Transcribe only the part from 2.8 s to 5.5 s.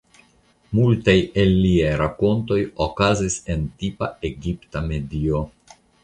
okazas en tipa egipta medio.